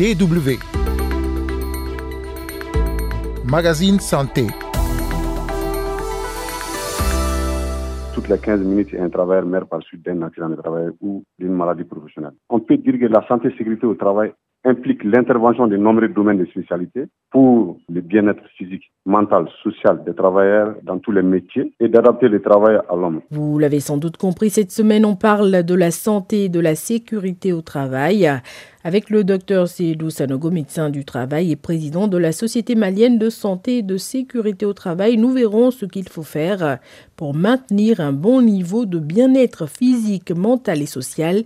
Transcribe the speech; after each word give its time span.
DW. 0.00 0.56
Magazine 3.44 4.00
Santé. 4.00 4.46
Toutes 8.14 8.28
les 8.30 8.38
15 8.38 8.60
minutes, 8.62 8.96
un 8.98 9.10
travailleur 9.10 9.44
meurt 9.44 9.68
par 9.68 9.82
suite 9.82 10.02
d'un 10.02 10.22
accident 10.22 10.48
de 10.48 10.54
travail 10.54 10.88
ou 11.02 11.22
d'une 11.38 11.52
maladie 11.52 11.84
professionnelle. 11.84 12.32
On 12.48 12.60
peut 12.60 12.78
dire 12.78 12.98
que 12.98 13.12
la 13.12 13.28
santé 13.28 13.48
et 13.48 13.58
sécurité 13.58 13.84
au 13.84 13.94
travail 13.94 14.32
implique 14.64 15.04
l'intervention 15.04 15.66
de 15.66 15.76
nombreux 15.76 16.08
domaines 16.08 16.38
de 16.38 16.44
spécialité 16.46 17.04
pour 17.30 17.78
le 17.88 18.00
bien-être 18.00 18.42
physique, 18.58 18.90
mental, 19.06 19.46
social 19.62 20.02
des 20.04 20.14
travailleurs 20.14 20.74
dans 20.82 20.98
tous 20.98 21.12
les 21.12 21.22
métiers 21.22 21.72
et 21.80 21.88
d'adapter 21.88 22.28
le 22.28 22.42
travail 22.42 22.76
à 22.88 22.96
l'homme. 22.96 23.22
Vous 23.30 23.58
l'avez 23.58 23.80
sans 23.80 23.96
doute 23.96 24.18
compris, 24.18 24.50
cette 24.50 24.70
semaine 24.70 25.06
on 25.06 25.16
parle 25.16 25.62
de 25.62 25.74
la 25.74 25.90
santé 25.90 26.44
et 26.44 26.48
de 26.48 26.60
la 26.60 26.74
sécurité 26.74 27.52
au 27.52 27.62
travail 27.62 28.30
avec 28.84 29.10
le 29.10 29.24
docteur 29.24 29.68
Seydou 29.68 30.10
Sanogo, 30.10 30.50
médecin 30.50 30.90
du 30.90 31.04
travail 31.04 31.52
et 31.52 31.56
président 31.56 32.08
de 32.08 32.18
la 32.18 32.32
Société 32.32 32.74
malienne 32.74 33.18
de 33.18 33.30
santé 33.30 33.78
et 33.78 33.82
de 33.82 33.96
sécurité 33.96 34.66
au 34.66 34.72
travail. 34.72 35.16
Nous 35.16 35.30
verrons 35.30 35.70
ce 35.70 35.86
qu'il 35.86 36.08
faut 36.08 36.22
faire 36.22 36.78
pour 37.16 37.34
maintenir 37.34 38.00
un 38.00 38.12
bon 38.12 38.42
niveau 38.42 38.86
de 38.86 38.98
bien-être 38.98 39.66
physique, 39.66 40.30
mental 40.30 40.82
et 40.82 40.86
social 40.86 41.44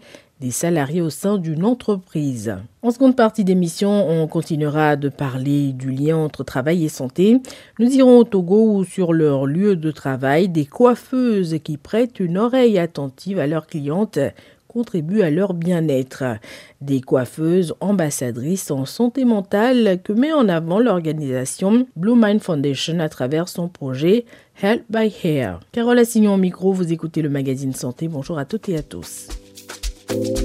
salariés 0.50 1.00
au 1.00 1.10
sein 1.10 1.38
d'une 1.38 1.64
entreprise. 1.64 2.54
En 2.82 2.90
seconde 2.90 3.16
partie 3.16 3.44
d'émission, 3.44 4.08
on 4.08 4.26
continuera 4.26 4.96
de 4.96 5.08
parler 5.08 5.72
du 5.72 5.90
lien 5.90 6.16
entre 6.16 6.44
travail 6.44 6.84
et 6.84 6.88
santé. 6.88 7.40
Nous 7.78 7.90
irons 7.90 8.18
au 8.18 8.24
Togo 8.24 8.76
où 8.76 8.84
sur 8.84 9.12
leur 9.12 9.46
lieu 9.46 9.76
de 9.76 9.90
travail, 9.90 10.48
des 10.48 10.66
coiffeuses 10.66 11.58
qui 11.64 11.76
prêtent 11.76 12.20
une 12.20 12.38
oreille 12.38 12.78
attentive 12.78 13.38
à 13.38 13.46
leurs 13.46 13.66
clientes 13.66 14.18
contribuent 14.74 15.22
à 15.22 15.30
leur 15.30 15.54
bien-être. 15.54 16.24
Des 16.80 17.00
coiffeuses 17.00 17.74
ambassadrices 17.80 18.70
en 18.72 18.84
santé 18.84 19.24
mentale 19.24 20.00
que 20.02 20.12
met 20.12 20.32
en 20.32 20.48
avant 20.48 20.80
l'organisation 20.80 21.86
Blue 21.96 22.16
Mind 22.16 22.42
Foundation 22.42 22.98
à 22.98 23.08
travers 23.08 23.48
son 23.48 23.68
projet 23.68 24.24
Help 24.60 24.82
by 24.90 25.12
Hair. 25.22 25.60
Carole 25.72 26.00
Assignon 26.00 26.34
au 26.34 26.38
micro, 26.38 26.72
vous 26.72 26.92
écoutez 26.92 27.22
le 27.22 27.28
magazine 27.28 27.72
Santé. 27.72 28.08
Bonjour 28.08 28.38
à 28.38 28.44
toutes 28.44 28.68
et 28.68 28.76
à 28.76 28.82
tous. 28.82 29.28
thank 30.14 30.38
you 30.38 30.43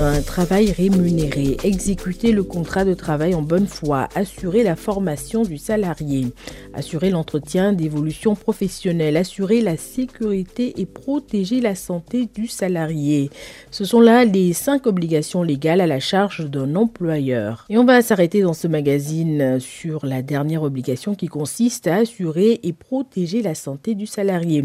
Un 0.00 0.22
travail 0.22 0.70
rémunéré, 0.70 1.56
exécuter 1.64 2.30
le 2.30 2.44
contrat 2.44 2.84
de 2.84 2.94
travail 2.94 3.34
en 3.34 3.42
bonne 3.42 3.66
foi, 3.66 4.08
assurer 4.14 4.62
la 4.62 4.76
formation 4.76 5.42
du 5.42 5.58
salarié, 5.58 6.28
assurer 6.72 7.10
l'entretien 7.10 7.72
d'évolution 7.72 8.36
professionnelle, 8.36 9.16
assurer 9.16 9.60
la 9.60 9.76
sécurité 9.76 10.80
et 10.80 10.86
protéger 10.86 11.60
la 11.60 11.74
santé 11.74 12.28
du 12.32 12.46
salarié. 12.46 13.30
Ce 13.72 13.84
sont 13.84 13.98
là 14.00 14.24
les 14.24 14.52
cinq 14.52 14.86
obligations 14.86 15.42
légales 15.42 15.80
à 15.80 15.88
la 15.88 15.98
charge 15.98 16.48
d'un 16.48 16.76
employeur. 16.76 17.66
Et 17.68 17.76
on 17.76 17.84
va 17.84 18.00
s'arrêter 18.00 18.42
dans 18.42 18.54
ce 18.54 18.68
magazine 18.68 19.58
sur 19.58 20.06
la 20.06 20.22
dernière 20.22 20.62
obligation 20.62 21.16
qui 21.16 21.26
consiste 21.26 21.88
à 21.88 21.96
assurer 21.96 22.60
et 22.62 22.72
protéger 22.72 23.42
la 23.42 23.56
santé 23.56 23.96
du 23.96 24.06
salarié. 24.06 24.64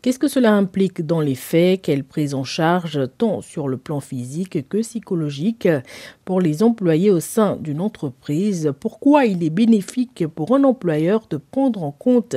Qu'est-ce 0.00 0.18
que 0.18 0.26
cela 0.26 0.52
implique 0.54 1.06
dans 1.06 1.20
les 1.20 1.36
faits? 1.36 1.82
Quelle 1.82 2.02
prise 2.02 2.34
en 2.34 2.42
charge 2.42 3.00
tant 3.16 3.42
sur 3.42 3.68
le 3.68 3.76
plan 3.76 4.00
physique 4.00 4.58
que 4.72 4.78
psychologique 4.78 5.68
pour 6.24 6.40
les 6.40 6.62
employés 6.62 7.10
au 7.10 7.20
sein 7.20 7.56
d'une 7.56 7.80
entreprise. 7.80 8.72
Pourquoi 8.80 9.26
il 9.26 9.44
est 9.44 9.50
bénéfique 9.50 10.26
pour 10.26 10.56
un 10.56 10.64
employeur 10.64 11.26
de 11.28 11.36
prendre 11.36 11.82
en 11.82 11.90
compte 11.90 12.36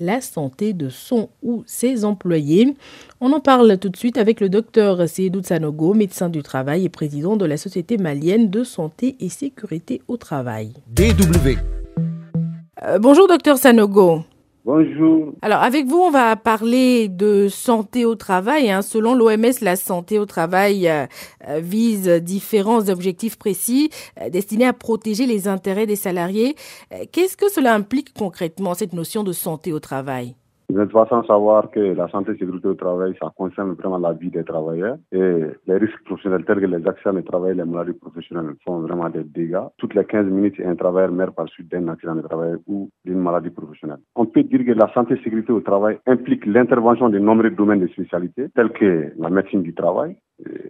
la 0.00 0.22
santé 0.22 0.72
de 0.72 0.88
son 0.88 1.28
ou 1.42 1.62
ses 1.66 2.06
employés? 2.06 2.74
On 3.20 3.32
en 3.32 3.40
parle 3.40 3.76
tout 3.76 3.90
de 3.90 3.98
suite 3.98 4.16
avec 4.16 4.40
le 4.40 4.48
docteur 4.48 5.06
Seydou 5.06 5.42
Sanogo, 5.42 5.92
médecin 5.92 6.30
du 6.30 6.42
travail 6.42 6.86
et 6.86 6.88
président 6.88 7.36
de 7.36 7.44
la 7.44 7.58
Société 7.58 7.98
malienne 7.98 8.48
de 8.48 8.64
santé 8.64 9.16
et 9.20 9.28
sécurité 9.28 10.00
au 10.08 10.16
travail. 10.16 10.72
DW. 10.88 11.58
Euh, 12.82 12.98
bonjour 12.98 13.28
docteur 13.28 13.58
Sanogo. 13.58 14.24
Bonjour. 14.64 15.34
Alors 15.42 15.60
avec 15.60 15.84
vous, 15.84 15.98
on 15.98 16.10
va 16.10 16.36
parler 16.36 17.08
de 17.08 17.48
santé 17.50 18.06
au 18.06 18.14
travail. 18.14 18.70
Hein. 18.70 18.80
Selon 18.80 19.14
l'OMS, 19.14 19.52
la 19.60 19.76
santé 19.76 20.18
au 20.18 20.24
travail 20.24 20.88
euh, 20.88 21.04
euh, 21.46 21.60
vise 21.60 22.08
différents 22.08 22.88
objectifs 22.88 23.36
précis 23.36 23.90
euh, 24.18 24.30
destinés 24.30 24.66
à 24.66 24.72
protéger 24.72 25.26
les 25.26 25.48
intérêts 25.48 25.84
des 25.84 25.96
salariés. 25.96 26.56
Qu'est-ce 27.12 27.36
que 27.36 27.50
cela 27.50 27.74
implique 27.74 28.14
concrètement, 28.14 28.72
cette 28.72 28.94
notion 28.94 29.22
de 29.22 29.32
santé 29.32 29.70
au 29.70 29.80
travail? 29.80 30.34
Vous 30.74 30.80
êtes 30.80 30.90
pas 30.90 31.06
sans 31.08 31.22
savoir 31.22 31.70
que 31.70 31.78
la 31.78 32.08
santé 32.08 32.32
et 32.32 32.36
sécurité 32.36 32.66
au 32.66 32.74
travail, 32.74 33.14
ça 33.22 33.32
concerne 33.36 33.74
vraiment 33.74 33.98
la 33.98 34.12
vie 34.12 34.30
des 34.30 34.42
travailleurs 34.42 34.96
et 35.12 35.44
les 35.68 35.76
risques 35.76 36.02
professionnels 36.04 36.44
tels 36.44 36.58
que 36.58 36.66
les 36.66 36.84
accidents 36.84 37.12
de 37.12 37.20
travail, 37.20 37.54
les 37.54 37.64
maladies 37.64 37.96
professionnelles 37.96 38.56
font 38.64 38.80
vraiment 38.80 39.08
des 39.08 39.22
dégâts. 39.22 39.68
Toutes 39.78 39.94
les 39.94 40.04
15 40.04 40.26
minutes, 40.26 40.60
un 40.66 40.74
travailleur 40.74 41.12
meurt 41.12 41.32
par 41.32 41.48
suite 41.48 41.70
d'un 41.70 41.86
accident 41.86 42.16
de 42.16 42.22
travail 42.22 42.56
ou 42.66 42.90
d'une 43.04 43.20
maladie 43.20 43.50
professionnelle. 43.50 44.00
On 44.16 44.26
peut 44.26 44.42
dire 44.42 44.66
que 44.66 44.72
la 44.72 44.92
santé 44.92 45.14
et 45.14 45.22
sécurité 45.22 45.52
au 45.52 45.60
travail 45.60 46.00
implique 46.08 46.44
l'intervention 46.44 47.08
de 47.08 47.20
nombreux 47.20 47.50
domaines 47.50 47.78
de 47.78 47.86
spécialité 47.86 48.48
tels 48.56 48.72
que 48.72 49.12
la 49.16 49.30
médecine 49.30 49.62
du 49.62 49.74
travail, 49.74 50.16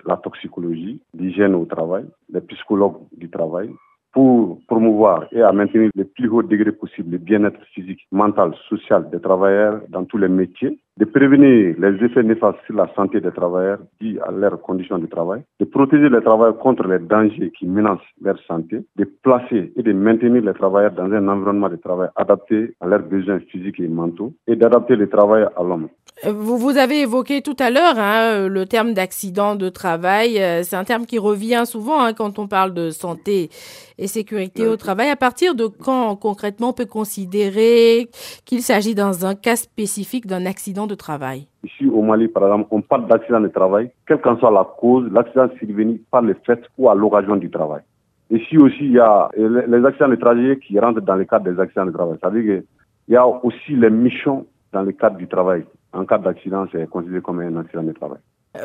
la 0.05 0.19
toxicologie, 0.19 1.01
l'hygiène 1.15 1.55
au 1.55 1.65
travail, 1.65 2.05
les 2.31 2.43
psychologues 2.43 2.99
du 3.17 3.31
travail, 3.31 3.71
pour 4.15 4.61
promouvoir 4.69 5.27
et 5.33 5.43
à 5.43 5.53
maintenir 5.53 5.91
le 5.95 6.05
plus 6.05 6.29
haut 6.29 6.43
degré 6.43 6.71
possible 6.73 7.11
le 7.11 7.19
bien-être 7.19 7.61
physique, 7.75 8.07
mental, 8.13 8.55
social 8.69 9.11
des 9.11 9.21
travailleurs 9.21 9.83
dans 9.89 10.05
tous 10.05 10.19
les 10.19 10.29
métiers, 10.29 10.79
de 10.99 11.05
prévenir 11.05 11.75
les 11.79 12.05
effets 12.05 12.23
néfastes 12.23 12.59
sur 12.67 12.77
la 12.77 12.89
santé 12.95 13.21
des 13.21 13.33
travailleurs 13.33 13.81
dus 14.01 14.19
à 14.21 14.31
leurs 14.31 14.61
conditions 14.61 14.99
de 14.99 15.07
travail, 15.07 15.43
de 15.59 15.65
protéger 15.65 16.09
les 16.09 16.21
travailleurs 16.21 16.59
contre 16.59 16.87
les 16.87 17.01
dangers 17.01 17.51
qui 17.59 17.67
menacent 17.67 18.13
leur 18.23 18.39
santé, 18.47 18.85
de 18.97 19.05
placer 19.23 19.73
et 19.77 19.83
de 19.83 19.93
maintenir 19.93 20.43
les 20.43 20.55
travailleurs 20.55 20.93
dans 20.93 21.11
un 21.11 21.29
environnement 21.29 21.69
de 21.69 21.77
travail 21.77 22.09
adapté 22.15 22.75
à 22.81 22.87
leurs 22.87 23.03
besoins 23.03 23.41
physiques 23.41 23.81
et 23.81 23.89
mentaux 23.89 24.35
et 24.47 24.55
d'adapter 24.55 24.95
le 24.95 25.09
travail 25.09 25.47
à 25.57 25.63
l'homme. 25.63 25.89
Vous, 26.23 26.59
vous 26.59 26.79
avez 26.79 27.01
évoqué 27.01 27.43
tout 27.43 27.57
à 27.59 27.71
l'heure 27.71 27.99
hein, 27.99 28.47
le 28.47 28.67
terme 28.67 28.95
d'accident 28.95 29.57
de 29.57 29.69
travail. 29.69 30.41
Euh, 30.41 30.63
c'est 30.63 30.77
un 30.77 30.85
terme 30.85 31.07
qui 31.07 31.19
revient 31.19 31.65
souvent 31.67 32.01
hein, 32.01 32.13
quand 32.13 32.39
on 32.39 32.47
parle 32.47 32.73
de 32.73 32.91
santé 32.91 33.51
et 33.99 34.07
sécurité 34.07 34.67
au 34.67 34.77
travail. 34.77 35.11
À 35.11 35.17
partir 35.17 35.57
de 35.57 35.67
quand 35.67 36.15
concrètement 36.15 36.69
on 36.69 36.73
peut 36.73 36.87
considérer 36.87 38.09
qu'il 38.45 38.63
s'agit 38.63 38.95
dans 38.95 39.27
un 39.27 39.35
cas 39.35 39.57
spécifique 39.57 40.27
d'un 40.27 40.47
accident 40.47 40.84
de 40.87 40.95
travail 40.95 41.47
Ici 41.65 41.87
au 41.87 42.03
Mali, 42.03 42.29
par 42.29 42.45
exemple, 42.45 42.69
on 42.71 42.81
parle 42.81 43.07
d'accident 43.07 43.41
de 43.41 43.49
travail, 43.49 43.91
quelle 44.07 44.21
qu'en 44.21 44.39
soit 44.39 44.51
la 44.51 44.65
cause, 44.65 45.11
l'accident 45.13 45.49
survenu 45.59 46.01
par 46.11 46.23
le 46.23 46.35
fait 46.47 46.61
ou 46.79 46.89
à 46.89 46.95
l'occasion 46.95 47.37
du 47.37 47.51
travail. 47.51 47.83
Ici 48.31 48.59
aussi, 48.59 48.85
il 48.85 48.93
y 48.93 48.99
a 48.99 49.29
les 49.37 49.85
accidents 49.85 50.09
de 50.09 50.17
travail 50.17 50.59
qui 50.59 50.79
rentrent 50.79 51.01
dans 51.01 51.17
le 51.17 51.25
cadre 51.25 51.51
des 51.51 51.61
accidents 51.61 51.87
de 51.87 51.93
travail. 51.93 52.19
C'est-à-dire 52.21 52.43
qu'il 52.43 53.15
y 53.15 53.17
a 53.17 53.27
aussi 53.27 53.77
les 53.77 53.91
missions 53.91 54.47
dans 54.73 54.83
le 54.83 54.93
cadre 54.93 55.17
du 55.17 55.29
travail. 55.29 55.65
En 55.93 56.05
cas 56.05 56.19
d'accident, 56.19 56.67
c'est 56.73 56.89
considéré 56.89 57.21
comme 57.21 57.41
un 57.41 57.57
accident 57.57 57.83
de 57.83 57.93
travail. 57.93 58.19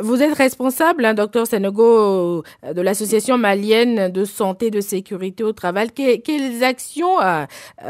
Vous 0.04 0.22
êtes 0.22 0.38
responsable, 0.38 1.04
hein, 1.04 1.16
docteur 1.16 1.48
Senego, 1.48 1.82
euh, 1.84 2.74
de 2.76 2.82
l'Association 2.82 3.40
malienne 3.40 4.12
de 4.12 4.24
santé 4.24 4.68
et 4.68 4.72
de 4.72 4.82
sécurité 4.82 5.44
au 5.44 5.52
travail. 5.52 5.88
quelles 5.90 6.64
actions 6.64 7.20
euh, 7.20 7.46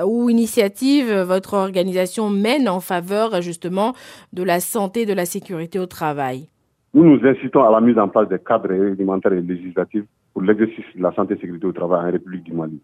ou 0.07 0.29
initiatives 0.29 1.13
votre 1.13 1.55
organisation 1.55 2.29
mène 2.29 2.69
en 2.69 2.79
faveur 2.79 3.41
justement 3.41 3.95
de 4.31 4.43
la 4.43 4.61
santé 4.61 5.01
et 5.01 5.05
de 5.05 5.13
la 5.13 5.25
sécurité 5.25 5.77
au 5.77 5.87
travail? 5.87 6.47
Nous 6.93 7.03
nous 7.03 7.27
incitons 7.27 7.65
à 7.65 7.71
la 7.71 7.81
mise 7.81 7.99
en 7.99 8.07
place 8.07 8.29
des 8.29 8.39
cadres 8.39 8.69
réglementaires 8.69 9.33
et 9.33 9.41
législatifs 9.41 10.05
pour 10.31 10.41
l'exercice 10.41 10.85
de 10.95 11.03
la 11.03 11.11
santé 11.11 11.33
et 11.33 11.37
sécurité 11.41 11.65
au 11.65 11.73
travail 11.73 11.99
en 12.07 12.11
République 12.13 12.43
du 12.43 12.53
Mali. 12.53 12.79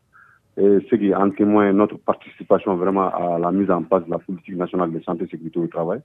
Et 0.58 0.80
ce 0.90 0.96
qui 0.96 1.16
en 1.16 1.30
témoigne 1.30 1.72
notre 1.72 1.98
participation 2.00 2.76
vraiment 2.76 3.08
à 3.14 3.40
la 3.40 3.52
mise 3.54 3.72
en 3.72 3.82
place 3.84 4.04
de 4.06 4.12
la 4.12 4.20
politique 4.20 4.58
nationale 4.58 4.92
de 4.92 5.00
santé 5.00 5.24
et 5.24 5.28
sécurité 5.28 5.60
au 5.60 5.68
travail. 5.68 6.02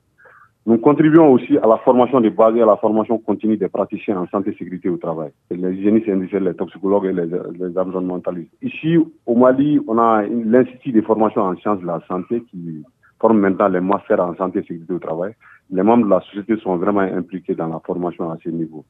Nous 0.66 0.76
contribuons 0.78 1.32
aussi 1.32 1.56
à 1.56 1.66
la 1.66 1.78
formation 1.78 2.20
des 2.20 2.30
bases 2.30 2.54
et 2.54 2.62
à 2.62 2.66
la 2.66 2.76
formation 2.76 3.18
continue 3.18 3.56
des 3.56 3.68
praticiens 3.68 4.18
en 4.18 4.26
santé 4.28 4.50
et 4.50 4.52
sécurité 4.52 4.90
au 4.90 4.98
travail, 4.98 5.30
les 5.50 5.72
hygiénistes 5.72 6.08
industriels, 6.08 6.44
les 6.44 6.54
toxicologues 6.54 7.06
et 7.06 7.12
les, 7.12 7.26
les 7.26 7.78
environnementalistes. 7.78 8.52
Ici, 8.60 8.98
au 9.26 9.34
Mali, 9.34 9.80
on 9.88 9.96
a 9.98 10.22
l'Institut 10.22 10.92
de 10.92 11.00
formation 11.00 11.42
en 11.42 11.56
sciences 11.56 11.80
de 11.80 11.86
la 11.86 12.00
santé 12.06 12.42
qui 12.50 12.84
forme 13.18 13.38
maintenant 13.38 13.68
les 13.68 13.80
masters 13.80 14.20
en 14.20 14.34
santé 14.36 14.58
et 14.58 14.62
sécurité 14.62 14.92
au 14.92 14.98
travail. 14.98 15.34
Les 15.70 15.82
membres 15.82 16.04
de 16.04 16.10
la 16.10 16.20
société 16.20 16.56
sont 16.58 16.76
vraiment 16.76 17.00
impliqués 17.00 17.54
dans 17.54 17.68
la 17.68 17.80
formation 17.80 18.30
à 18.30 18.36
ce 18.42 18.50
niveau. 18.50 18.84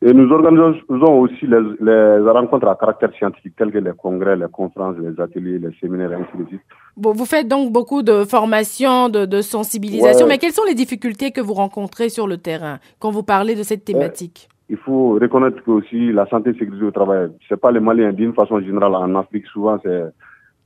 Et 0.00 0.12
nous 0.12 0.30
organisons 0.32 1.20
aussi 1.20 1.44
les, 1.46 1.60
les, 1.80 2.30
rencontres 2.30 2.68
à 2.68 2.76
caractère 2.76 3.12
scientifique, 3.14 3.56
telles 3.56 3.72
que 3.72 3.78
les 3.78 3.92
congrès, 3.96 4.36
les 4.36 4.46
conférences, 4.50 4.96
les 4.98 5.20
ateliers, 5.20 5.58
les 5.58 5.76
séminaires, 5.80 6.12
ainsi 6.12 6.40
de 6.40 6.46
suite. 6.46 6.60
Bon, 6.96 7.12
vous 7.12 7.24
faites 7.24 7.48
donc 7.48 7.72
beaucoup 7.72 8.02
de 8.02 8.22
formations, 8.24 9.08
de, 9.08 9.24
de 9.24 9.40
sensibilisation, 9.40 10.28
mais 10.28 10.38
quelles 10.38 10.52
sont 10.52 10.64
les 10.64 10.76
difficultés 10.76 11.32
que 11.32 11.40
vous 11.40 11.54
rencontrez 11.54 12.10
sur 12.10 12.28
le 12.28 12.36
terrain 12.36 12.78
quand 13.00 13.10
vous 13.10 13.24
parlez 13.24 13.56
de 13.56 13.64
cette 13.64 13.84
thématique? 13.84 14.48
Il 14.70 14.76
faut 14.76 15.14
reconnaître 15.14 15.64
que 15.64 15.70
aussi 15.70 16.12
la 16.12 16.26
santé 16.26 16.50
et 16.50 16.52
sécurité 16.52 16.84
au 16.84 16.90
travail, 16.92 17.30
c'est 17.48 17.60
pas 17.60 17.72
les 17.72 17.80
Maliens 17.80 18.12
d'une 18.12 18.34
façon 18.34 18.60
générale 18.60 18.94
en 18.94 19.14
Afrique. 19.16 19.46
Souvent, 19.46 19.80
c'est 19.82 20.02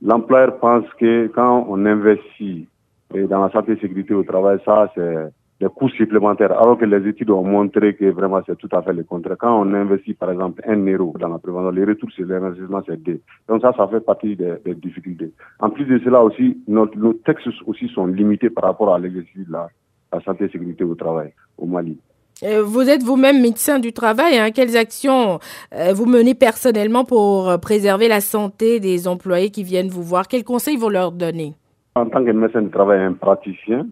l'employeur 0.03 0.59
pense 0.59 0.85
que 0.99 1.27
quand 1.27 1.65
on 1.69 1.83
investit 1.85 2.67
dans 3.15 3.43
la 3.45 3.51
santé 3.51 3.71
et 3.71 3.79
sécurité 3.79 4.13
au 4.13 4.23
travail, 4.23 4.59
ça, 4.65 4.91
c'est 4.93 5.31
des 5.63 5.69
coûts 5.69 5.89
supplémentaires, 5.89 6.51
alors 6.51 6.77
que 6.77 6.85
les 6.85 7.07
études 7.07 7.29
ont 7.29 7.43
montré 7.43 7.95
que 7.95 8.05
vraiment 8.05 8.41
c'est 8.45 8.57
tout 8.57 8.69
à 8.71 8.81
fait 8.81 8.93
le 8.93 9.03
contraire. 9.03 9.37
Quand 9.39 9.61
on 9.61 9.73
investit 9.73 10.13
par 10.13 10.31
exemple 10.31 10.61
un 10.67 10.85
euro 10.85 11.13
dans 11.19 11.29
la 11.29 11.39
prévention, 11.39 11.71
les 11.71 11.85
retours 11.85 12.11
sur 12.11 12.25
l'investissement 12.25 12.81
c'est 12.85 13.01
deux. 13.01 13.21
Donc 13.47 13.61
ça, 13.61 13.73
ça 13.75 13.87
fait 13.87 14.01
partie 14.01 14.35
des, 14.35 14.57
difficultés. 14.75 15.31
En 15.59 15.69
plus 15.69 15.85
de 15.85 15.99
cela 16.03 16.21
aussi, 16.23 16.61
nos, 16.67 16.89
nos 16.95 17.13
textes 17.13 17.47
aussi 17.65 17.87
sont 17.89 18.05
limités 18.05 18.49
par 18.49 18.65
rapport 18.65 18.93
à 18.93 18.99
l'exercice 18.99 19.47
de 19.47 19.51
la, 19.51 19.67
la 20.11 20.21
santé 20.21 20.45
et 20.45 20.49
sécurité 20.49 20.83
au 20.83 20.95
travail 20.95 21.33
au 21.57 21.65
Mali. 21.65 21.97
Euh, 22.43 22.63
vous 22.63 22.89
êtes 22.89 23.03
vous-même 23.03 23.41
médecin 23.41 23.79
du 23.79 23.93
travail. 23.93 24.37
Hein. 24.37 24.51
Quelles 24.51 24.75
actions 24.75 25.39
euh, 25.73 25.93
vous 25.93 26.05
menez 26.05 26.33
personnellement 26.33 27.05
pour 27.05 27.57
préserver 27.61 28.07
la 28.07 28.21
santé 28.21 28.79
des 28.79 29.07
employés 29.07 29.49
qui 29.49 29.63
viennent 29.63 29.89
vous 29.89 30.03
voir? 30.03 30.27
Quels 30.27 30.43
conseils 30.43 30.75
vous 30.75 30.89
leur 30.89 31.11
donnez? 31.11 31.53
En 31.95 32.07
tant 32.07 32.25
que 32.25 32.31
médecin 32.31 32.63
du 32.63 32.71
travail, 32.71 33.01
un 33.01 33.13
praticien, 33.13 33.85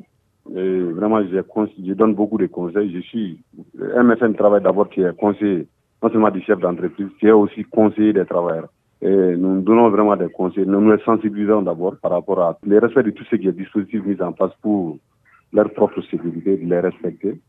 vraiment, 0.51 1.21
je, 1.23 1.93
donne 1.93 2.15
beaucoup 2.15 2.37
de 2.37 2.47
conseils. 2.47 2.93
Je 2.93 2.99
suis 3.01 3.39
un 3.95 4.03
médecin 4.03 4.29
du 4.29 4.35
travail 4.35 4.61
d'abord 4.61 4.89
qui 4.89 5.01
est 5.01 5.15
conseiller, 5.17 5.67
non 6.01 6.09
seulement 6.09 6.31
du 6.31 6.41
chef 6.41 6.59
d'entreprise, 6.59 7.07
qui 7.19 7.27
est 7.27 7.31
aussi 7.31 7.63
conseiller 7.65 8.13
des 8.13 8.25
travailleurs. 8.25 8.69
Et 9.01 9.35
nous 9.35 9.61
donnons 9.61 9.89
vraiment 9.89 10.15
des 10.15 10.29
conseils. 10.29 10.65
Nous 10.67 10.79
nous 10.79 10.97
sensibilisons 10.99 11.61
d'abord 11.63 11.95
par 12.01 12.11
rapport 12.11 12.39
à 12.39 12.57
le 12.65 12.79
respect 12.79 13.03
de 13.03 13.11
tout 13.11 13.23
ce 13.29 13.35
qui 13.35 13.47
est 13.47 13.51
dispositif 13.51 14.03
mis 14.05 14.21
en 14.21 14.31
place 14.31 14.51
pour 14.61 14.97
leur 15.53 15.71
propre 15.73 16.01
sécurité, 16.09 16.57
de 16.57 16.65
les 16.69 16.79
respecter 16.79 17.39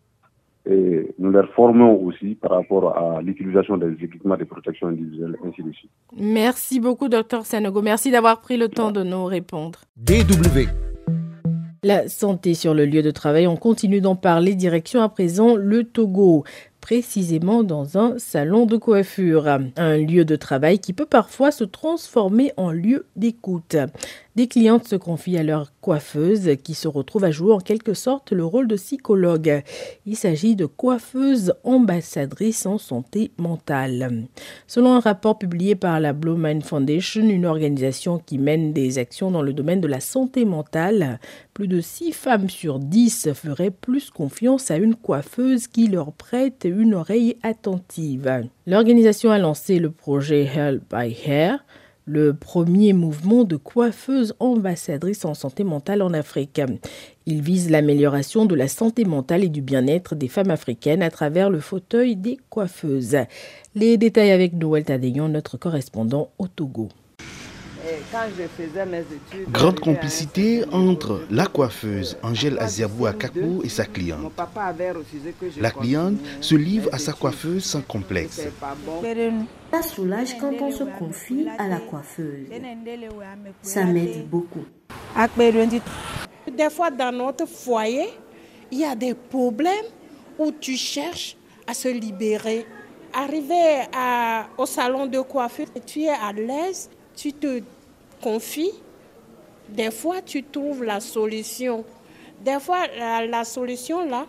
et 0.65 1.15
nous 1.19 1.33
les 1.33 1.47
formons 1.55 2.01
aussi 2.05 2.37
par 2.37 2.53
rapport 2.53 2.97
à 2.97 3.21
l'utilisation 3.21 3.77
des 3.77 3.93
équipements 4.05 4.37
de 4.37 4.45
protection 4.45 4.89
individuelle, 4.89 5.37
ainsi 5.45 5.63
de 5.63 5.73
suite. 5.73 5.91
Merci 6.17 6.79
beaucoup, 6.79 7.09
docteur 7.09 7.47
Sanogo. 7.47 7.83
Merci 7.83 8.11
d'avoir 8.11 8.41
pris 8.41 8.57
le 8.57 8.69
temps 8.69 8.93
de 8.93 9.03
nous 9.03 9.25
répondre. 9.25 9.81
DW. 9.97 10.92
La 11.85 12.09
santé 12.09 12.55
sur 12.55 12.75
le 12.75 12.87
lieu 12.87 13.03
de 13.03 13.11
travail, 13.11 13.49
on 13.49 13.57
continue 13.57 14.01
d'en 14.01 14.15
parler. 14.15 14.55
Direction 14.55 15.03
à 15.03 15.09
présent 15.09 15.57
le 15.57 15.83
Togo 15.83 16.45
précisément 16.81 17.65
dans 17.65 17.99
un 17.99 18.19
salon 18.19 18.67
de 18.67 18.77
coiffure, 18.77 19.49
un 19.49 19.97
lieu 19.97 20.25
de 20.25 20.37
travail 20.37 20.79
qui 20.79 20.93
peut 20.93 21.07
parfois 21.07 21.51
se 21.51 21.65
transformer 21.65 22.53
en 22.57 22.71
lieu 22.71 23.07
d'écoute. 23.17 23.77
Des 24.35 24.49
clientes 24.49 24.89
se 24.89 24.97
confient 24.97 25.37
à 25.37 25.43
leur 25.43 25.73
coiffeuse 25.83 26.57
qui 26.65 26.73
se 26.73 26.89
retrouve 26.89 27.25
à 27.25 27.31
jouer 27.31 27.53
en 27.53 27.59
quelque 27.59 27.93
sorte 27.93 28.33
le 28.33 28.47
rôle 28.47 28.67
de 28.67 28.77
psychologue. 28.77 29.63
Il 30.07 30.17
s'agit 30.17 30.57
de 30.57 30.65
coiffeuses 30.65 31.53
ambassadrices 31.65 32.65
en 32.65 32.79
santé 32.79 33.31
mentale. 33.37 34.27
Selon 34.67 34.95
un 34.95 35.01
rapport 35.01 35.39
publié 35.39 35.75
par 35.75 36.01
la 36.01 36.15
Blue 36.15 36.39
Mind 36.39 36.65
Foundation, 36.65 37.29
une 37.29 37.45
organisation 37.45 38.19
qui 38.19 38.39
mène 38.39 38.73
des 38.73 38.97
actions 38.97 39.31
dans 39.31 39.43
le 39.43 39.53
domaine 39.53 39.83
de 39.83 39.89
la 39.89 40.01
santé 40.01 40.47
mentale, 40.47 41.21
plus 41.53 41.69
de 41.69 41.83
6 41.83 42.13
femmes 42.13 42.49
sur 42.49 42.79
10 42.79 43.35
feraient 43.35 43.71
plus 43.71 44.09
confiance 44.09 44.71
à 44.71 44.79
une 44.79 44.95
coiffeuse 44.95 45.67
qui 45.67 45.89
leur 45.89 46.11
prête 46.13 46.65
une 46.65 46.95
oreille 46.95 47.37
attentive. 47.43 48.49
L'organisation 48.67 49.31
a 49.31 49.39
lancé 49.39 49.79
le 49.79 49.91
projet 49.91 50.45
Help 50.45 50.85
by 50.91 51.15
Hair 51.27 51.63
le 52.05 52.35
premier 52.35 52.93
mouvement 52.93 53.45
de 53.45 53.57
coiffeuses 53.57 54.35
ambassadrices 54.41 55.25
en 55.25 55.35
santé 55.35 55.65
mentale 55.65 56.03
en 56.03 56.13
Afrique. 56.13 56.61
Il 57.27 57.43
vise 57.43 57.71
l'amélioration 57.71 58.45
de 58.45 58.55
la 58.55 58.69
santé 58.69 59.05
mentale 59.05 59.45
et 59.45 59.49
du 59.49 59.63
bien-être 59.63 60.15
des 60.15 60.29
femmes 60.29 60.51
africaines 60.51 61.03
à 61.03 61.11
travers 61.11 61.51
le 61.51 61.61
fauteuil 61.61 62.17
des 62.17 62.39
coiffeuses. 62.51 63.19
Les 63.75 63.97
détails 63.97 64.33
avec 64.33 64.55
Noël 64.55 64.85
Tadeyon, 64.85 65.29
notre 65.29 65.57
correspondant 65.57 66.31
au 66.39 66.49
Togo. 66.49 66.89
Grande 69.49 69.81
complicité 69.81 70.65
entre 70.73 71.23
la 71.31 71.47
coiffeuse 71.47 72.17
Angèle 72.23 72.59
Aziabou 72.61 73.07
Akakou 73.07 73.63
et 73.65 73.69
sa 73.69 73.85
cliente. 73.85 74.33
La 75.61 75.71
cliente 75.71 76.19
se 76.41 76.55
livre 76.55 76.89
à 76.93 76.99
sa 76.99 77.13
coiffeuse 77.13 77.65
sans 77.65 77.83
complexe. 77.83 78.41
Ça 79.73 79.83
soulage 79.83 80.37
quand 80.39 80.53
on 80.61 80.71
se 80.71 80.85
confie 80.85 81.47
à 81.59 81.69
la 81.69 81.79
coiffeuse. 81.79 82.49
Ça 83.63 83.85
m'aide 83.85 84.29
beaucoup. 84.29 84.65
Des 86.57 86.71
fois, 86.71 86.91
dans 86.91 87.13
notre 87.13 87.47
foyer, 87.47 88.09
il 88.71 88.81
y 88.81 88.85
a 88.85 88.95
des 88.95 89.15
problèmes 89.15 89.87
où 90.39 90.51
tu 90.53 90.77
cherches 90.77 91.37
à 91.67 91.75
se 91.75 91.89
libérer. 91.89 92.67
Arriver 93.15 93.83
au 94.57 94.67
salon 94.67 95.07
de 95.07 95.21
coiffure, 95.21 95.67
tu 95.85 96.03
es 96.03 96.09
à 96.09 96.33
l'aise, 96.33 96.89
tu 97.17 97.33
te 97.33 97.63
confies, 98.21 98.73
des 99.69 99.91
fois 99.91 100.23
tu 100.23 100.43
trouves 100.43 100.85
la 100.85 101.01
solution. 101.01 101.85
Des 102.45 102.59
fois, 102.59 102.87
la, 102.99 103.45
solution 103.45 104.09
là, 104.09 104.27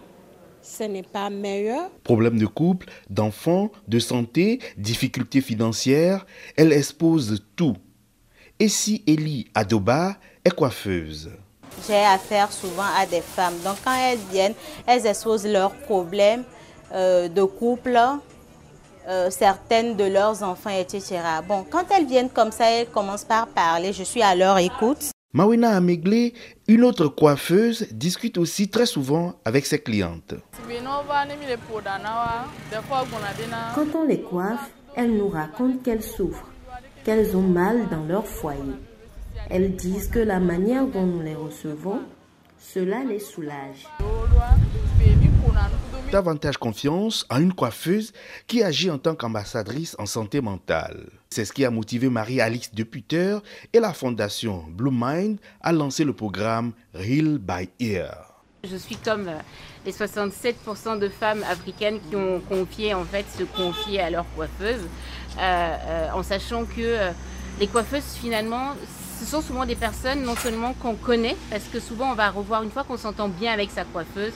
ce 0.62 0.84
n'est 0.84 1.02
pas 1.04 1.32
meilleur. 1.32 1.90
Problème 2.04 2.38
de 2.38 2.46
couple, 2.46 2.88
d'enfants, 3.10 3.72
de 3.88 3.98
santé, 3.98 4.60
difficultés 4.78 5.42
financières, 5.42 6.26
elle 6.56 6.72
expose 6.72 7.44
tout. 7.56 7.76
Et 8.60 8.70
si 8.70 9.04
Elie 9.08 9.48
Adoba 9.56 10.18
est 10.46 10.52
coiffeuse? 10.56 11.32
J'ai 11.88 12.06
affaire 12.06 12.52
souvent 12.52 12.86
à 12.96 13.08
des 13.08 13.22
femmes. 13.22 13.56
Donc 13.64 13.78
quand 13.84 13.96
elles 13.96 14.20
viennent, 14.32 14.54
elles 14.86 15.08
exposent 15.08 15.48
leurs 15.48 15.74
problèmes 15.74 16.44
euh, 16.94 17.28
de 17.28 17.44
couple, 17.44 18.00
euh, 19.08 19.30
certaines 19.30 19.96
de 19.96 20.06
leurs 20.06 20.44
enfants, 20.44 20.70
etc. 20.70 21.20
Bon, 21.48 21.66
quand 21.70 21.86
elles 21.96 22.06
viennent 22.06 22.30
comme 22.30 22.52
ça, 22.52 22.70
elles 22.72 22.88
commencent 22.88 23.26
par 23.26 23.48
parler, 23.48 23.94
je 23.94 24.04
suis 24.04 24.22
à 24.22 24.36
leur 24.36 24.58
écoute. 24.58 25.12
Mawina 25.36 25.72
Ameglé, 25.72 26.34
une 26.68 26.84
autre 26.84 27.08
coiffeuse, 27.08 27.88
discute 27.92 28.38
aussi 28.38 28.70
très 28.70 28.86
souvent 28.86 29.34
avec 29.46 29.66
ses 29.66 29.80
clientes. 29.80 30.36
Quand 33.76 33.96
on 33.96 34.04
les 34.04 34.22
coiffe, 34.22 34.70
elles 34.96 35.18
nous 35.18 35.30
racontent 35.30 35.80
qu'elles 35.84 36.04
souffrent, 36.04 36.50
qu'elles 37.04 37.36
ont 37.36 37.42
mal 37.42 37.90
dans 37.90 38.04
leur 38.04 38.28
foyer. 38.28 38.76
Elles 39.50 39.76
disent 39.76 40.08
que 40.08 40.20
la 40.20 40.40
manière 40.40 40.86
dont 40.86 41.08
nous 41.08 41.22
les 41.22 41.36
recevons, 41.36 42.02
cela 42.60 43.04
les 43.04 43.20
soulage 43.20 43.88
davantage 46.14 46.58
confiance 46.58 47.26
à 47.28 47.40
une 47.40 47.54
coiffeuse 47.54 48.14
qui 48.46 48.62
agit 48.62 48.92
en 48.92 49.00
tant 49.00 49.16
qu'ambassadrice 49.16 49.96
en 49.98 50.06
santé 50.06 50.42
mentale. 50.42 51.10
C'est 51.32 51.44
ce 51.44 51.52
qui 51.52 51.66
a 51.66 51.72
motivé 51.72 52.08
Marie-Alix 52.08 52.76
Deputer 52.76 53.40
et 53.74 53.80
la 53.80 53.94
fondation 53.94 54.64
Blue 54.70 54.92
Mind 54.94 55.40
à 55.60 55.72
lancer 55.72 56.04
le 56.04 56.14
programme 56.14 56.74
Real 56.94 57.40
by 57.40 57.68
Ear. 57.80 58.44
Je 58.64 58.78
suis 58.78 58.96
comme 58.96 59.28
euh, 59.28 59.40
les 59.88 59.92
67% 59.92 61.00
de 61.00 61.10
femmes 61.10 61.44
africaines 61.50 62.00
qui 62.08 62.16
ont 62.16 62.40
confié, 62.42 62.94
en 62.94 63.06
fait, 63.06 63.26
se 63.36 63.44
confier 63.44 64.00
à 64.00 64.12
leur 64.12 64.26
coiffeuse, 64.36 64.88
euh, 65.40 65.40
euh, 65.40 66.10
en 66.14 66.22
sachant 66.22 66.66
que 66.66 67.10
les 67.60 67.66
coiffeuses, 67.66 68.20
finalement, 68.22 68.76
ce 69.20 69.26
sont 69.26 69.42
souvent 69.42 69.66
des 69.66 69.76
personnes 69.76 70.22
non 70.22 70.36
seulement 70.36 70.74
qu'on 70.74 70.94
connaît, 70.94 71.36
parce 71.50 71.66
que 71.66 71.80
souvent 71.80 72.12
on 72.12 72.16
va 72.16 72.30
revoir 72.30 72.62
une 72.62 72.70
fois 72.70 72.84
qu'on 72.84 72.98
s'entend 72.98 73.30
bien 73.30 73.52
avec 73.52 73.72
sa 73.72 73.84
coiffeuse, 73.84 74.34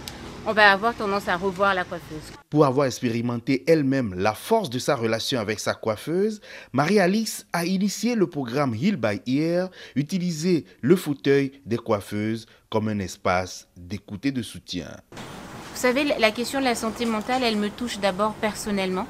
on 0.48 0.54
va 0.54 0.72
avoir 0.72 0.96
tendance 0.96 1.27
à 1.27 1.36
revoir 1.36 1.74
la 1.74 1.84
coiffeuse. 1.84 2.32
Pour 2.50 2.66
avoir 2.66 2.88
expérimenté 2.88 3.66
elle-même 3.68 4.13
la 4.16 4.34
force 4.34 4.70
de 4.70 4.80
sa 4.80 4.96
relation 4.96 5.42
avec 5.42 5.60
sa 5.60 5.74
coiffeuse, 5.74 6.39
Marie-Alix 6.72 7.46
a 7.51 7.66
initié 7.66 8.16
le 8.16 8.27
programme 8.27 8.74
Heal 8.74 8.96
by 8.96 9.22
Ear, 9.27 9.70
utiliser 9.96 10.66
le 10.80 10.96
fauteuil 10.96 11.51
des 11.66 11.75
coiffeuses 11.75 12.46
comme 12.70 12.88
un 12.88 13.00
espace 13.00 13.68
d'écoute 13.75 14.25
et 14.25 14.32
de 14.32 14.42
soutien. 14.42 14.88
Vous 15.12 15.82
savez, 15.82 16.06
la 16.18 16.32
question 16.32 16.60
de 16.60 16.66
la 16.66 16.75
santé 16.75 17.06
mentale, 17.06 17.44
elle 17.44 17.58
me 17.58 17.70
touche 17.70 18.00
d'abord 18.00 18.34
personnellement. 18.36 19.06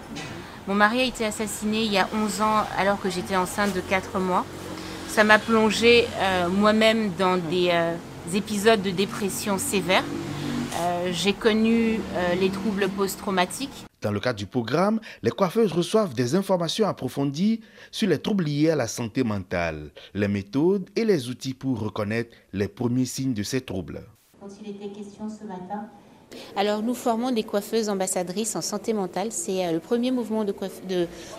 Mon 0.67 0.74
mari 0.74 1.01
a 1.01 1.06
été 1.06 1.24
assassiné 1.24 1.84
il 1.84 1.94
y 1.94 2.00
a 2.00 2.10
11 2.15 2.41
ans 2.41 2.63
alors 2.79 3.00
que 3.00 3.12
j'étais 3.12 3.36
enceinte 3.36 3.75
de 3.75 3.79
4 3.79 4.20
mois. 4.20 4.44
Ça 5.08 5.24
m'a 5.24 5.38
plongée 5.38 6.08
euh, 6.17 6.50
moi-même 6.50 7.12
dans 7.17 7.38
des 7.38 7.70
euh, 7.72 7.96
épisodes 8.34 8.82
de 8.82 8.89
dépression 8.89 9.60
sévère. 9.60 10.03
Euh, 10.79 11.10
j'ai 11.12 11.34
connu 11.34 12.00
euh, 12.13 12.36
les 12.36 12.50
troubles 12.50 12.88
post-traumatiques. 12.89 13.86
Dans 14.01 14.12
le 14.12 14.19
cadre 14.19 14.38
du 14.38 14.46
programme, 14.46 15.00
les 15.24 15.31
coiffeuses 15.31 15.72
reçoivent 15.72 16.13
des 16.13 16.36
informations 16.36 16.88
approfondies 16.88 17.62
sur 17.91 18.07
les 18.07 18.19
troubles 18.19 18.43
liés 18.43 18.69
à 18.69 18.75
la 18.75 18.88
santé 18.88 19.24
mentale, 19.24 19.89
les 20.13 20.27
méthodes 20.27 20.88
et 20.96 21.03
les 21.03 21.29
outils 21.29 21.55
pour 21.55 21.79
reconnaître 21.79 22.36
les 22.53 22.67
premiers 22.67 23.05
signes 23.05 23.34
de 23.34 23.41
ces 23.41 23.62
troubles. 23.62 24.03
Quand 24.39 24.50
il 24.62 24.69
était 24.69 24.89
question 24.89 25.27
ce 25.27 25.46
matin 25.46 25.89
Alors 26.55 26.81
nous 26.81 26.93
formons 26.93 27.31
des 27.31 27.43
coiffeuses 27.43 27.89
ambassadrices 27.89 28.55
en 28.55 28.62
santé 28.62 28.93
mentale. 28.93 29.31
C'est 29.31 29.65
euh, 29.65 29.72
le 29.72 29.79
premier 29.79 30.12
mouvement 30.12 30.43
de, 30.43 30.53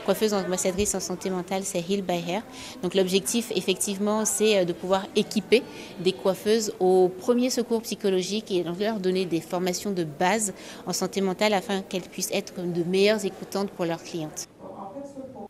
coiffeuses 0.04 0.34
ambassadrices 0.34 0.94
en 0.94 1.00
santé 1.00 1.30
mentale, 1.30 1.62
c'est 1.64 1.78
Heal 1.80 2.02
by 2.02 2.22
Hair. 2.28 2.42
Donc 2.82 2.94
l'objectif 2.94 3.52
effectivement 3.54 4.24
c'est 4.24 4.58
euh, 4.58 4.64
de 4.64 4.72
pouvoir 4.72 5.06
équiper 5.16 5.62
des 6.00 6.12
coiffeuses 6.12 6.72
au 6.80 7.08
premier 7.08 7.50
secours 7.50 7.82
psychologique 7.82 8.50
et 8.50 8.62
leur 8.62 9.00
donner 9.00 9.24
des 9.24 9.40
formations 9.40 9.90
de 9.90 10.04
base 10.04 10.52
en 10.86 10.92
santé 10.92 11.20
mentale 11.20 11.54
afin 11.54 11.82
qu'elles 11.82 12.02
puissent 12.02 12.32
être 12.32 12.54
de 12.60 12.82
meilleures 12.84 13.24
écoutantes 13.24 13.70
pour 13.70 13.84
leurs 13.84 14.02
clientes. 14.02 14.48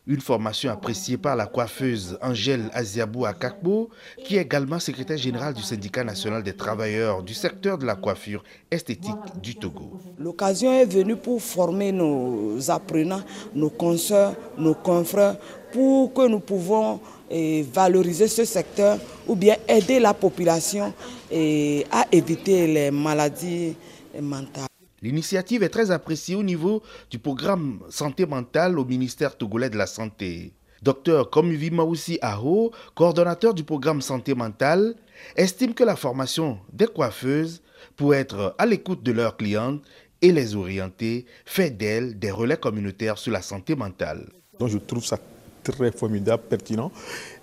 Une 0.09 0.23
formation 0.23 0.71
appréciée 0.71 1.19
par 1.19 1.37
la 1.37 1.45
coiffeuse 1.45 2.19
Angèle 2.23 2.71
Aziabou 2.73 3.27
Akakbo, 3.27 3.91
qui 4.25 4.37
est 4.37 4.41
également 4.41 4.79
secrétaire 4.79 5.19
générale 5.19 5.53
du 5.53 5.61
syndicat 5.62 6.03
national 6.03 6.43
des 6.43 6.55
travailleurs 6.57 7.23
du 7.23 7.35
secteur 7.35 7.77
de 7.77 7.85
la 7.85 7.95
coiffure 7.95 8.43
esthétique 8.71 9.15
du 9.43 9.55
Togo. 9.55 9.99
L'occasion 10.19 10.73
est 10.73 10.87
venue 10.87 11.17
pour 11.17 11.43
former 11.43 11.93
nos 11.93 12.71
apprenants, 12.71 13.21
nos 13.55 13.69
consoeurs, 13.69 14.35
nos 14.57 14.73
confrères, 14.75 15.37
pour 15.73 16.15
que 16.15 16.27
nous 16.27 16.41
pouvons 16.41 17.00
eh, 17.31 17.67
valoriser 17.71 18.29
ce 18.29 18.47
secteur 18.47 18.99
ou 19.27 19.37
bien 19.37 19.57
aider 19.69 20.00
la 20.00 20.15
population 20.15 20.95
eh, 21.31 21.85
à 21.93 22.07
éviter 22.11 22.67
les 22.67 22.91
maladies 22.91 23.77
mentales. 24.19 24.68
L'initiative 25.00 25.62
est 25.62 25.69
très 25.69 25.90
appréciée 25.90 26.35
au 26.35 26.43
niveau 26.43 26.83
du 27.11 27.19
programme 27.19 27.81
santé 27.88 28.26
mentale 28.26 28.78
au 28.78 28.85
ministère 28.85 29.37
togolais 29.37 29.71
de 29.71 29.76
la 29.76 29.87
Santé. 29.87 30.52
Docteur 30.83 31.31
Komuvi 31.31 31.71
Maoussi 31.71 32.19
Aho, 32.21 32.73
coordonnateur 32.95 33.55
du 33.55 33.64
programme 33.64 34.00
santé 34.00 34.35
mentale, 34.35 34.95
estime 35.37 35.75
que 35.75 35.85
la 35.85 35.97
formation 35.97 36.59
des 36.73 36.87
coiffeuses 36.87 37.62
pour 37.97 38.14
être 38.14 38.55
à 38.59 38.67
l'écoute 38.67 39.02
de 39.02 39.12
leurs 39.12 39.37
clientes 39.37 39.83
et 40.21 40.33
les 40.33 40.57
orienter 40.57 41.26
fait 41.45 41.71
d'elles 41.71 42.19
des 42.19 42.31
relais 42.31 42.57
communautaires 42.57 43.19
sur 43.19 43.33
la 43.33 43.43
santé 43.43 43.76
mentale. 43.76 44.28
Donc 44.59 44.69
je 44.69 44.78
trouve 44.78 45.05
ça 45.05 45.19
très 45.62 45.93
formidable, 45.93 46.43
pertinent, 46.49 46.90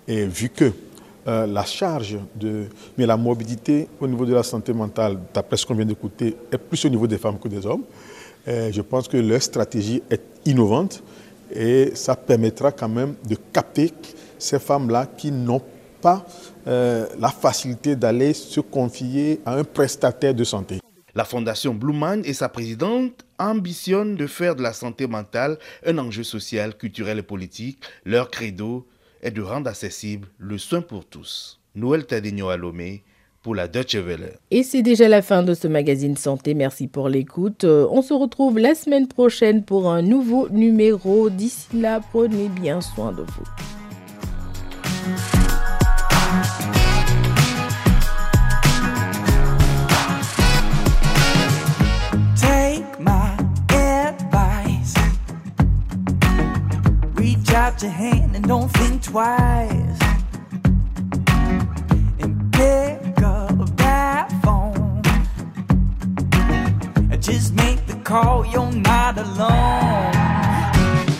et 0.06 0.26
vu 0.26 0.48
que 0.50 0.72
euh, 1.26 1.46
la 1.46 1.64
charge 1.64 2.18
de 2.34 2.64
mais 2.96 3.06
la 3.06 3.16
morbidité 3.16 3.88
au 4.00 4.06
niveau 4.06 4.24
de 4.24 4.34
la 4.34 4.42
santé 4.42 4.72
mentale, 4.72 5.18
d'après 5.34 5.56
ce 5.56 5.66
qu'on 5.66 5.74
vient 5.74 5.84
d'écouter, 5.84 6.36
est 6.52 6.58
plus 6.58 6.84
au 6.84 6.88
niveau 6.88 7.06
des 7.06 7.18
femmes 7.18 7.38
que 7.38 7.48
des 7.48 7.64
hommes. 7.66 7.84
je 8.46 8.80
pense 8.80 9.08
que 9.08 9.16
leur 9.16 9.42
stratégie 9.42 10.02
est 10.08 10.22
innovante 10.44 11.02
et 11.54 11.92
ça 11.94 12.16
permettra 12.16 12.72
quand 12.72 12.88
même 12.88 13.14
de 13.28 13.36
capter 13.52 13.92
ces 14.38 14.58
femmes-là 14.58 15.06
qui 15.06 15.30
n'ont 15.30 15.62
pas 16.00 16.26
euh, 16.66 17.06
la 17.18 17.28
facilité 17.28 17.96
d'aller 17.96 18.32
se 18.32 18.60
confier 18.60 19.40
à 19.44 19.54
un 19.54 19.64
prestataire 19.64 20.34
de 20.34 20.44
santé. 20.44 20.80
La 21.14 21.24
Fondation 21.24 21.72
Blueman 21.72 22.22
et 22.24 22.34
sa 22.34 22.48
présidente 22.48 23.24
ambitionnent 23.38 24.16
de 24.16 24.26
faire 24.26 24.54
de 24.54 24.62
la 24.62 24.74
santé 24.74 25.06
mentale 25.06 25.58
un 25.86 25.96
enjeu 25.98 26.24
social, 26.24 26.76
culturel 26.76 27.18
et 27.18 27.22
politique. 27.22 27.78
Leur 28.04 28.30
credo, 28.30 28.86
et 29.26 29.32
de 29.32 29.42
rendre 29.42 29.68
accessible 29.68 30.28
le 30.38 30.56
soin 30.56 30.80
pour 30.80 31.04
tous. 31.04 31.58
Noël 31.74 32.06
Tadigno 32.06 32.48
Alomé 32.48 33.02
pour 33.42 33.56
la 33.56 33.66
Deutsche 33.66 33.96
Welle. 33.96 34.38
Et 34.52 34.62
c'est 34.62 34.82
déjà 34.82 35.08
la 35.08 35.20
fin 35.20 35.42
de 35.42 35.52
ce 35.52 35.66
magazine 35.66 36.16
santé. 36.16 36.54
Merci 36.54 36.86
pour 36.86 37.08
l'écoute. 37.08 37.64
Euh, 37.64 37.86
on 37.90 38.02
se 38.02 38.14
retrouve 38.14 38.58
la 38.58 38.74
semaine 38.74 39.08
prochaine 39.08 39.64
pour 39.64 39.90
un 39.90 40.02
nouveau 40.02 40.48
numéro. 40.48 41.28
D'ici 41.28 41.66
là, 41.74 42.00
prenez 42.12 42.48
bien 42.48 42.80
soin 42.80 43.12
de 43.12 43.22
vous. 43.22 43.75
Your 57.56 57.90
hand 57.90 58.36
and 58.36 58.46
don't 58.46 58.68
think 58.68 59.02
twice. 59.02 60.00
And 62.20 62.52
pick 62.52 63.22
up 63.22 63.76
that 63.76 64.30
phone. 64.44 65.02
Just 67.18 67.54
make 67.54 67.86
the 67.86 67.98
call, 68.04 68.44
you're 68.46 68.70
not 68.72 69.16
alone. 69.16 70.12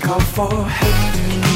Call 0.02 0.20
for 0.20 0.64
help 0.64 1.55